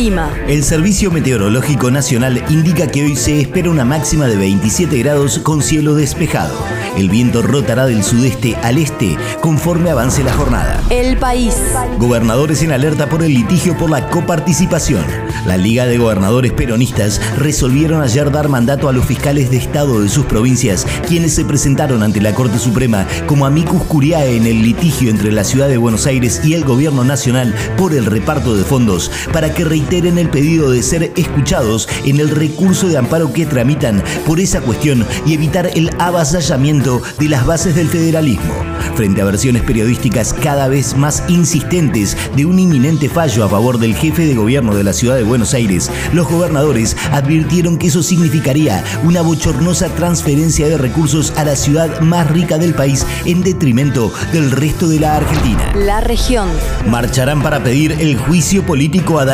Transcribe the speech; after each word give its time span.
El 0.00 0.06
clima. 0.06 0.30
El 0.48 0.64
Servicio 0.64 1.10
Meteorológico 1.10 1.90
Nacional 1.90 2.42
indica 2.48 2.86
que 2.86 3.04
hoy 3.04 3.16
se 3.16 3.38
espera 3.38 3.68
una 3.68 3.84
máxima 3.84 4.28
de 4.28 4.36
27 4.36 4.96
grados 4.96 5.38
con 5.40 5.60
cielo 5.62 5.94
despejado. 5.94 6.54
El 6.96 7.10
viento 7.10 7.42
rotará 7.42 7.84
del 7.84 8.02
sudeste 8.02 8.56
al 8.62 8.78
este 8.78 9.18
conforme 9.42 9.90
avance 9.90 10.24
la 10.24 10.32
jornada. 10.32 10.82
El 10.88 11.18
país. 11.18 11.54
Gobernadores 11.98 12.62
en 12.62 12.72
alerta 12.72 13.10
por 13.10 13.22
el 13.22 13.34
litigio 13.34 13.76
por 13.76 13.90
la 13.90 14.08
coparticipación. 14.08 15.04
La 15.46 15.56
Liga 15.56 15.86
de 15.86 15.98
Gobernadores 15.98 16.52
Peronistas 16.52 17.20
resolvieron 17.38 18.02
ayer 18.02 18.30
dar 18.30 18.48
mandato 18.48 18.88
a 18.88 18.92
los 18.92 19.04
fiscales 19.04 19.50
de 19.50 19.56
Estado 19.58 20.00
de 20.00 20.08
sus 20.08 20.26
provincias, 20.26 20.86
quienes 21.08 21.34
se 21.34 21.44
presentaron 21.44 22.02
ante 22.02 22.20
la 22.20 22.34
Corte 22.34 22.58
Suprema 22.58 23.06
como 23.26 23.46
amicus 23.46 23.82
curiae 23.84 24.36
en 24.36 24.46
el 24.46 24.62
litigio 24.62 25.10
entre 25.10 25.32
la 25.32 25.44
Ciudad 25.44 25.68
de 25.68 25.78
Buenos 25.78 26.06
Aires 26.06 26.40
y 26.44 26.54
el 26.54 26.64
Gobierno 26.64 27.04
Nacional 27.04 27.54
por 27.76 27.94
el 27.94 28.06
reparto 28.06 28.56
de 28.56 28.64
fondos, 28.64 29.10
para 29.32 29.54
que 29.54 29.64
reiteren 29.90 30.18
el 30.18 30.30
pedido 30.30 30.70
de 30.70 30.84
ser 30.84 31.12
escuchados 31.16 31.88
en 32.04 32.20
el 32.20 32.30
recurso 32.30 32.86
de 32.86 32.96
amparo 32.96 33.32
que 33.32 33.44
tramitan 33.44 34.00
por 34.24 34.38
esa 34.38 34.60
cuestión 34.60 35.04
y 35.26 35.34
evitar 35.34 35.68
el 35.74 35.90
avasallamiento 35.98 37.02
de 37.18 37.28
las 37.28 37.44
bases 37.44 37.74
del 37.74 37.88
federalismo. 37.88 38.54
Frente 38.94 39.20
a 39.20 39.24
versiones 39.24 39.62
periodísticas 39.62 40.32
cada 40.32 40.68
vez 40.68 40.96
más 40.96 41.24
insistentes 41.26 42.16
de 42.36 42.46
un 42.46 42.60
inminente 42.60 43.08
fallo 43.08 43.44
a 43.44 43.48
favor 43.48 43.78
del 43.78 43.96
jefe 43.96 44.26
de 44.26 44.34
gobierno 44.34 44.76
de 44.76 44.84
la 44.84 44.92
ciudad 44.92 45.16
de 45.16 45.24
Buenos 45.24 45.54
Aires, 45.54 45.90
los 46.12 46.28
gobernadores 46.28 46.96
advirtieron 47.10 47.76
que 47.76 47.88
eso 47.88 48.04
significaría 48.04 48.84
una 49.02 49.22
bochornosa 49.22 49.88
transferencia 49.96 50.68
de 50.68 50.78
recursos 50.78 51.32
a 51.36 51.44
la 51.44 51.56
ciudad 51.56 52.00
más 52.00 52.30
rica 52.30 52.58
del 52.58 52.74
país 52.74 53.04
en 53.24 53.42
detrimento 53.42 54.12
del 54.32 54.52
resto 54.52 54.88
de 54.88 55.00
la 55.00 55.16
Argentina. 55.16 55.72
La 55.74 56.00
región. 56.00 56.48
Marcharán 56.86 57.42
para 57.42 57.64
pedir 57.64 57.96
el 57.98 58.16
juicio 58.16 58.64
político 58.64 59.18
a 59.18 59.24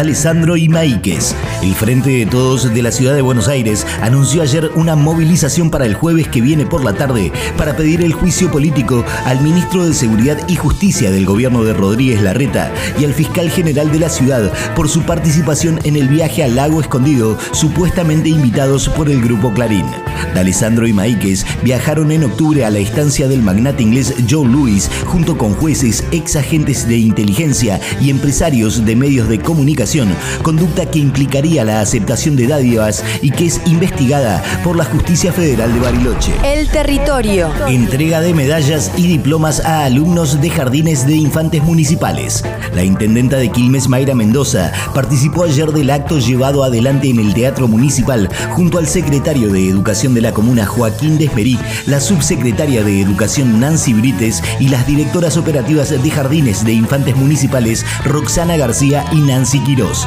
Y 0.55 0.69
Maíquez. 0.69 1.35
El 1.63 1.75
Frente 1.75 2.11
de 2.11 2.27
Todos 2.27 2.73
de 2.73 2.83
la 2.83 2.93
ciudad 2.93 3.15
de 3.15 3.23
Buenos 3.23 3.49
Aires 3.49 3.85
anunció 4.01 4.43
ayer 4.43 4.71
una 4.77 4.95
movilización 4.95 5.71
para 5.71 5.87
el 5.87 5.95
jueves 5.95 6.29
que 6.29 6.41
viene 6.41 6.67
por 6.67 6.85
la 6.85 6.93
tarde 6.93 7.33
para 7.57 7.75
pedir 7.75 8.03
el 8.03 8.13
juicio 8.13 8.51
político 8.51 9.05
al 9.25 9.41
ministro 9.41 9.87
de 9.87 9.95
Seguridad 9.95 10.39
y 10.47 10.55
Justicia 10.55 11.11
del 11.11 11.27
gobierno 11.27 11.65
de 11.65 11.73
Rodríguez 11.73 12.23
Larreta 12.23 12.71
y 13.01 13.05
al 13.05 13.15
fiscal 13.15 13.51
general 13.51 13.91
de 13.91 13.99
la 13.99 14.09
ciudad 14.09 14.53
por 14.77 14.89
su 14.89 15.03
participación 15.03 15.81
en 15.85 15.97
el 15.97 16.07
viaje 16.07 16.45
al 16.45 16.55
lago 16.55 16.81
escondido, 16.81 17.37
supuestamente 17.53 18.29
invitados 18.29 18.89
por 18.91 19.09
el 19.09 19.23
grupo 19.23 19.53
Clarín. 19.53 19.87
D'Alessandro 20.35 20.87
y 20.87 20.93
Maíquez 20.93 21.47
viajaron 21.63 22.13
en 22.13 22.25
octubre 22.25 22.65
a 22.65 22.71
la 22.71 22.79
estancia 22.79 23.27
del 23.27 23.43
magnate 23.43 23.83
inglés 23.83 24.15
Joe 24.29 24.47
Louis 24.47 24.91
junto 25.07 25.39
con 25.39 25.55
jueces, 25.55 26.05
ex 26.13 26.37
agentes 26.37 26.87
de 26.87 26.99
inteligencia 26.99 27.81
y 28.01 28.11
empresarios 28.11 28.85
de 28.85 28.97
medios 28.97 29.29
de 29.29 29.39
comunicación, 29.39 30.15
conducta 30.43 30.87
que 30.91 30.99
implicaría 30.99 31.65
la 31.65 31.81
aceptación 31.81 32.37
de 32.37 32.47
dádivas 32.47 33.05
y 33.23 33.31
que 33.31 33.47
es 33.47 33.61
investigada 33.67 34.43
por 34.63 34.77
la 34.77 34.85
Justicia 34.85 35.33
Federal 35.33 35.73
de 35.73 35.81
Bariloche. 35.81 36.33
El 36.45 36.69
territorio. 36.69 37.51
Entrega 37.69 38.21
de 38.21 38.35
medallas 38.35 38.91
y 38.97 39.07
diplomas 39.07 39.61
a 39.65 39.85
alumnos 39.85 40.41
de 40.41 40.51
jardines 40.51 41.07
de 41.07 41.17
infantes 41.17 41.63
municipales. 41.63 42.45
La 42.75 42.85
intendenta 42.85 43.37
de 43.37 43.51
Quilmes, 43.51 43.89
Mayra 43.89 44.15
Mendoza, 44.15 44.73
participó 44.95 45.45
ayer 45.45 45.73
del 45.73 45.91
acto 45.91 46.19
llevado 46.19 46.65
adelante 46.65 47.09
en 47.09 47.19
el 47.19 47.35
Teatro 47.35 47.69
Municipal 47.69 48.29
junto 48.51 48.79
al 48.79 48.87
secretario 48.87 49.53
de 49.53 49.69
Educación 49.69 50.15
de 50.15 50.21
la 50.21 50.33
comuna, 50.33 50.67
Joaquín 50.67 51.19
Desmerí, 51.19 51.59
la 51.87 52.01
subsecretaria 52.01 52.83
de 52.83 53.01
Educación, 53.01 53.61
Nancy 53.61 53.95
Brites, 53.95 54.43
y 54.61 54.69
las 54.69 54.87
directoras 54.87 55.37
operativas 55.37 55.91
de 55.91 56.11
jardines 56.11 56.65
de 56.65 56.73
infantes 56.73 57.17
municipales, 57.17 57.85
Roxana 58.05 58.57
García 58.57 59.05
y 59.13 59.21
Nancy 59.21 59.61
Quirós. 59.61 60.07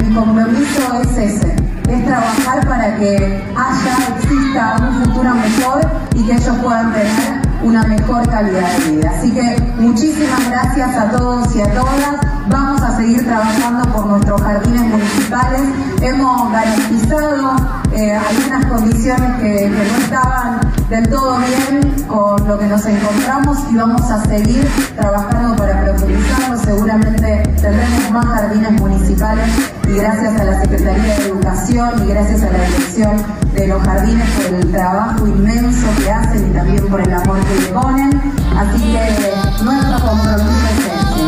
Mi 0.00 0.14
compromiso 0.14 1.00
es 1.02 1.18
ese, 1.18 1.56
es 1.88 2.04
trabajar 2.04 2.66
para 2.68 2.96
que 2.96 3.42
haya, 3.56 4.16
exista 4.16 4.76
un 4.80 5.04
futuro 5.04 5.34
mejor 5.34 5.80
y 6.14 6.24
que 6.24 6.32
ellos 6.32 6.56
puedan 6.62 6.92
tener 6.92 7.44
una 7.62 7.82
mejor 7.84 8.28
calidad 8.28 8.76
de 8.78 8.90
vida. 8.92 9.10
Así 9.16 9.30
que 9.30 9.56
muchísimas 9.78 10.48
gracias 10.50 10.96
a 10.96 11.10
todos 11.10 11.54
y 11.56 11.62
a 11.62 11.72
todas. 11.72 12.16
Vamos 12.48 12.82
a 12.82 12.96
seguir 12.96 13.24
trabajando 13.24 13.90
por 13.92 14.06
nuestros 14.06 14.42
jardines 14.42 14.82
municipales. 14.82 15.62
Hemos 16.02 16.52
garantizado 16.52 17.56
eh, 17.92 18.12
algunas 18.12 18.66
condiciones 18.66 19.36
que, 19.40 19.52
que 19.52 19.68
no 19.70 19.98
estaban 19.98 20.60
del 20.88 21.08
todo 21.08 21.38
bien 21.38 22.04
con 22.06 22.46
lo 22.46 22.58
que 22.58 22.66
nos 22.66 22.84
encontramos 22.84 23.58
y 23.70 23.76
vamos 23.76 24.02
a 24.10 24.22
seguir 24.24 24.68
trabajando 24.96 25.56
para 25.56 25.82
profundizarlo. 25.82 26.58
Seguramente 26.58 27.42
tendremos 27.60 28.10
más 28.10 28.26
jardines 28.26 28.72
municipales 28.72 29.48
y 29.88 29.96
gracias 29.96 30.40
a 30.40 30.44
la 30.44 30.60
Secretaría 30.60 31.14
de 31.16 31.26
Educación 31.26 31.90
y 32.04 32.08
gracias 32.08 32.42
a 32.42 32.50
la 32.50 32.64
dirección 32.64 33.22
de 33.54 33.68
los 33.68 33.82
jardines 33.82 34.28
por 34.30 34.54
el 34.54 34.72
trabajo 34.72 35.26
inmenso 35.26 35.86
que 35.98 36.10
hacen 36.10 36.50
y 36.50 36.54
también 36.54 36.86
por 36.88 37.00
el 37.00 37.12
amor 37.12 37.38
que 37.46 37.62
le 37.62 37.68
ponen. 37.68 38.22
Así 38.56 38.82
que 38.82 39.64
nuestro 39.64 40.06
compromiso 40.06 40.52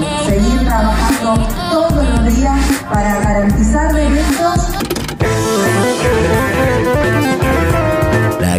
es 0.03 0.27
seguir 0.27 0.65
trabajando 0.67 1.49
todos 1.71 2.09
los 2.11 2.37
días 2.37 2.61
para 2.93 3.21
garantizar 3.21 3.93
derechos 3.93 4.76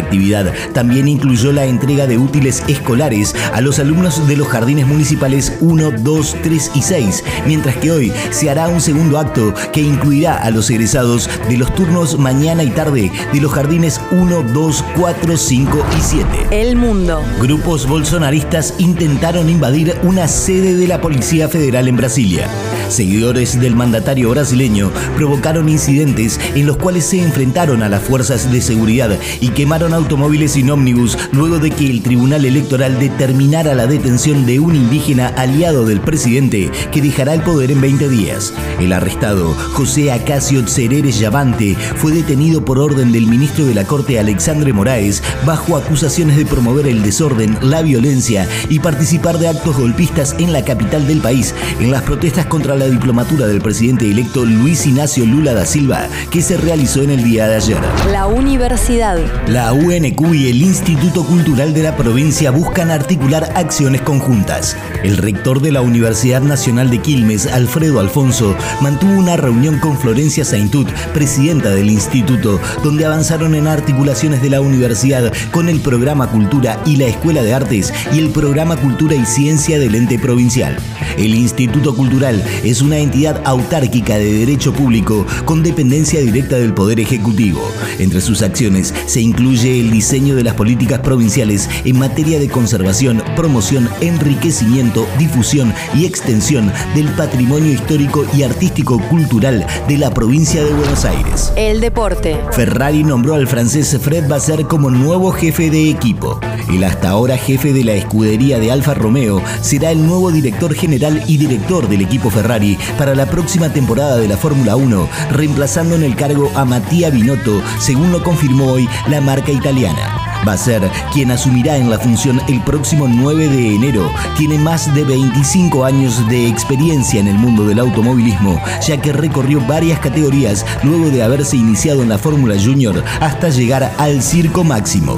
actividad 0.08 0.54
también 0.72 1.06
incluyó 1.06 1.52
la 1.52 1.66
entrega 1.66 2.06
de 2.06 2.16
útiles 2.16 2.62
escolares 2.66 3.34
a 3.52 3.60
los 3.60 3.78
alumnos 3.78 4.26
de 4.26 4.36
los 4.38 4.48
jardines 4.48 4.86
municipales 4.86 5.52
1, 5.60 5.90
2, 5.98 6.36
3 6.42 6.70
y 6.74 6.82
6, 6.82 7.24
mientras 7.46 7.76
que 7.76 7.90
hoy 7.90 8.12
se 8.30 8.48
hará 8.48 8.68
un 8.68 8.80
segundo 8.80 9.18
acto 9.18 9.52
que 9.72 9.82
incluirá 9.82 10.36
a 10.36 10.50
los 10.50 10.70
egresados 10.70 11.28
de 11.48 11.58
los 11.58 11.74
turnos 11.74 12.18
mañana 12.18 12.62
y 12.62 12.70
tarde 12.70 13.12
de 13.32 13.40
los 13.40 13.52
jardines 13.52 14.00
1, 14.10 14.44
2, 14.54 14.84
4, 14.96 15.36
5 15.36 15.86
y 15.98 16.00
7. 16.00 16.26
El 16.50 16.76
mundo. 16.76 17.22
Grupos 17.40 17.86
bolsonaristas 17.86 18.74
intentaron 18.78 19.50
invadir 19.50 19.94
una 20.04 20.26
sede 20.26 20.74
de 20.74 20.88
la 20.88 21.02
Policía 21.02 21.48
Federal 21.50 21.86
en 21.86 21.96
Brasilia. 21.96 22.48
Seguidores 22.88 23.60
del 23.60 23.76
mandatario 23.76 24.30
brasileño 24.30 24.90
provocaron 25.16 25.68
incidentes 25.68 26.40
en 26.54 26.66
los 26.66 26.76
cuales 26.76 27.04
se 27.04 27.22
enfrentaron 27.22 27.82
a 27.82 27.88
las 27.88 28.02
fuerzas 28.02 28.50
de 28.50 28.60
seguridad 28.60 29.18
y 29.40 29.48
quemaron 29.50 29.92
automóviles 29.92 30.52
sin 30.52 30.70
ómnibus 30.70 31.18
luego 31.32 31.58
de 31.58 31.70
que 31.70 31.90
el 31.90 32.02
Tribunal 32.02 32.44
Electoral 32.44 32.98
determinara 32.98 33.74
la 33.74 33.86
detención 33.86 34.46
de 34.46 34.60
un 34.60 34.74
indígena 34.74 35.28
aliado 35.28 35.84
del 35.84 36.00
presidente 36.00 36.70
que 36.92 37.02
dejará 37.02 37.34
el 37.34 37.42
poder 37.42 37.70
en 37.70 37.80
20 37.80 38.08
días. 38.08 38.52
El 38.80 38.92
arrestado, 38.92 39.54
José 39.72 40.12
Acacio 40.12 40.64
Tsereres 40.64 41.18
Yavante, 41.18 41.76
fue 41.96 42.12
detenido 42.12 42.64
por 42.64 42.78
orden 42.78 43.12
del 43.12 43.26
ministro 43.26 43.64
de 43.64 43.74
la 43.74 43.84
Corte 43.84 44.18
Alexandre 44.18 44.72
Moraes 44.72 45.22
bajo 45.44 45.76
acusaciones 45.76 46.36
de 46.36 46.46
promover 46.46 46.86
el 46.86 47.02
desorden, 47.02 47.58
la 47.62 47.82
violencia 47.82 48.46
y 48.68 48.78
participar 48.78 49.38
de 49.38 49.48
actos 49.48 49.76
golpistas 49.76 50.34
en 50.38 50.52
la 50.52 50.64
capital 50.64 51.06
del 51.06 51.20
país 51.20 51.54
en 51.80 51.90
las 51.90 52.02
protestas 52.02 52.46
contra 52.46 52.67
la 52.76 52.86
diplomatura 52.86 53.46
del 53.46 53.60
presidente 53.60 54.10
electo 54.10 54.44
Luis 54.44 54.86
Ignacio 54.86 55.24
Lula 55.24 55.54
da 55.54 55.64
Silva, 55.64 56.08
que 56.30 56.42
se 56.42 56.56
realizó 56.56 57.02
en 57.02 57.10
el 57.10 57.24
día 57.24 57.46
de 57.46 57.56
ayer. 57.56 57.78
La 58.10 58.26
universidad. 58.26 59.18
La 59.46 59.72
UNQ 59.72 60.34
y 60.34 60.48
el 60.48 60.62
Instituto 60.62 61.24
Cultural 61.24 61.74
de 61.74 61.82
la 61.82 61.96
provincia 61.96 62.50
buscan 62.50 62.90
articular 62.90 63.52
acciones 63.54 64.02
conjuntas. 64.02 64.76
El 65.02 65.16
rector 65.16 65.60
de 65.60 65.72
la 65.72 65.80
Universidad 65.80 66.42
Nacional 66.42 66.90
de 66.90 66.98
Quilmes, 66.98 67.46
Alfredo 67.46 68.00
Alfonso, 68.00 68.56
mantuvo 68.80 69.12
una 69.12 69.36
reunión 69.36 69.78
con 69.78 69.98
Florencia 69.98 70.44
Saintut, 70.44 70.88
presidenta 71.12 71.70
del 71.70 71.90
instituto, 71.90 72.60
donde 72.82 73.04
avanzaron 73.04 73.54
en 73.54 73.66
articulaciones 73.66 74.42
de 74.42 74.50
la 74.50 74.60
universidad 74.60 75.32
con 75.50 75.68
el 75.68 75.80
programa 75.80 76.30
Cultura 76.30 76.80
y 76.84 76.96
la 76.96 77.06
Escuela 77.06 77.42
de 77.42 77.54
Artes 77.54 77.92
y 78.12 78.18
el 78.18 78.30
programa 78.30 78.76
Cultura 78.76 79.14
y 79.14 79.24
Ciencia 79.24 79.78
del 79.78 79.94
ente 79.94 80.18
provincial. 80.18 80.76
El 81.16 81.34
Instituto 81.34 81.94
Cultural 81.94 82.42
es 82.64 82.82
una 82.82 82.98
entidad 82.98 83.42
autárquica 83.44 84.16
de 84.16 84.32
derecho 84.32 84.72
público 84.72 85.26
con 85.44 85.62
dependencia 85.62 86.20
directa 86.20 86.56
del 86.56 86.74
Poder 86.74 87.00
Ejecutivo. 87.00 87.60
Entre 87.98 88.20
sus 88.20 88.42
acciones 88.42 88.94
se 89.06 89.20
incluye 89.20 89.80
el 89.80 89.90
diseño 89.90 90.34
de 90.36 90.44
las 90.44 90.54
políticas 90.54 91.00
provinciales 91.00 91.68
en 91.84 91.98
materia 91.98 92.38
de 92.38 92.48
conservación, 92.48 93.22
promoción, 93.36 93.88
enriquecimiento, 94.00 95.06
difusión 95.18 95.72
y 95.94 96.06
extensión 96.06 96.72
del 96.94 97.08
patrimonio 97.10 97.72
histórico 97.72 98.24
y 98.36 98.42
artístico 98.42 98.98
cultural 99.08 99.66
de 99.88 99.98
la 99.98 100.10
provincia 100.12 100.62
de 100.62 100.72
Buenos 100.72 101.04
Aires. 101.04 101.52
El 101.56 101.80
deporte. 101.80 102.38
Ferrari 102.52 103.04
nombró 103.04 103.34
al 103.34 103.46
francés 103.46 103.96
Fred 104.00 104.28
Basser 104.28 104.64
como 104.64 104.90
nuevo 104.90 105.32
jefe 105.32 105.70
de 105.70 105.90
equipo. 105.90 106.40
El 106.70 106.84
hasta 106.84 107.10
ahora 107.10 107.38
jefe 107.38 107.72
de 107.72 107.82
la 107.82 107.94
escudería 107.94 108.58
de 108.58 108.70
Alfa 108.70 108.94
Romeo 108.94 109.42
será 109.62 109.90
el 109.90 110.06
nuevo 110.06 110.30
director 110.30 110.74
general 110.74 111.22
y 111.26 111.38
director 111.38 111.88
del 111.88 112.02
equipo 112.02 112.30
Ferrari 112.30 112.78
para 112.98 113.14
la 113.14 113.26
próxima 113.26 113.72
temporada 113.72 114.18
de 114.18 114.28
la 114.28 114.36
Fórmula 114.36 114.76
1, 114.76 115.08
reemplazando 115.30 115.94
en 115.94 116.02
el 116.02 116.14
cargo 116.14 116.50
a 116.54 116.64
Mattia 116.64 117.10
Binotto, 117.10 117.62
según 117.78 118.12
lo 118.12 118.22
confirmó 118.22 118.72
hoy 118.72 118.88
la 119.08 119.20
marca 119.20 119.50
italiana. 119.50 120.27
Va 120.46 120.52
a 120.52 120.58
ser 120.58 120.90
quien 121.12 121.30
asumirá 121.30 121.76
en 121.76 121.90
la 121.90 121.98
función 121.98 122.40
el 122.48 122.60
próximo 122.62 123.06
9 123.08 123.48
de 123.48 123.74
enero. 123.74 124.10
Tiene 124.36 124.58
más 124.58 124.94
de 124.94 125.04
25 125.04 125.84
años 125.84 126.26
de 126.28 126.48
experiencia 126.48 127.20
en 127.20 127.28
el 127.28 127.38
mundo 127.38 127.64
del 127.64 127.78
automovilismo, 127.78 128.60
ya 128.86 129.00
que 129.00 129.12
recorrió 129.12 129.60
varias 129.66 129.98
categorías 130.00 130.64
luego 130.82 131.10
de 131.10 131.22
haberse 131.22 131.56
iniciado 131.56 132.02
en 132.02 132.08
la 132.08 132.18
Fórmula 132.18 132.54
Junior 132.62 133.02
hasta 133.20 133.48
llegar 133.48 133.92
al 133.98 134.22
circo 134.22 134.64
máximo. 134.64 135.14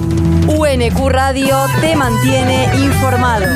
UNQ 0.47 1.09
Radio 1.09 1.57
te 1.81 1.97
mantiene 1.97 2.69
informado. 2.77 3.47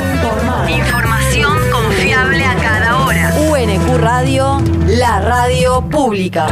Información 0.69 1.57
confiable 1.71 2.45
a 2.45 2.55
cada 2.55 3.05
hora. 3.05 3.33
UNQ 3.49 3.97
Radio, 3.97 4.61
la 4.87 5.19
radio 5.19 5.81
pública. 5.89 6.47